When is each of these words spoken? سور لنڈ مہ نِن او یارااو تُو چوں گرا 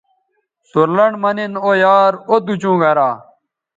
سور 0.69 0.89
لنڈ 0.97 1.13
مہ 1.21 1.31
نِن 1.35 1.51
او 1.65 1.71
یارااو 1.83 2.35
تُو 2.45 2.53
چوں 2.61 2.75
گرا 2.81 3.09